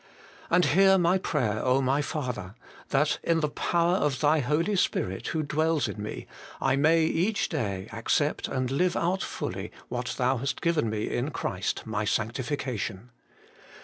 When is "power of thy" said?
3.71-4.39